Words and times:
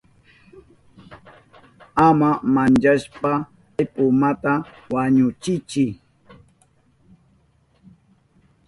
Ama 2.05 2.29
manchashpa 2.53 3.31
kay 3.75 3.87
pumata 3.93 4.53
wañuchiychi. 4.93 5.85